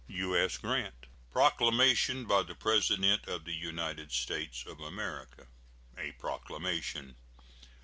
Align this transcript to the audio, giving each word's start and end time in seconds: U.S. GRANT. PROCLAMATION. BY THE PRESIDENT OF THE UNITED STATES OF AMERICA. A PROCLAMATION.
U.S. 0.07 0.57
GRANT. 0.57 1.05
PROCLAMATION. 1.31 2.25
BY 2.25 2.41
THE 2.41 2.55
PRESIDENT 2.55 3.27
OF 3.27 3.45
THE 3.45 3.53
UNITED 3.53 4.11
STATES 4.11 4.65
OF 4.65 4.79
AMERICA. 4.79 5.45
A 5.99 6.11
PROCLAMATION. 6.13 7.17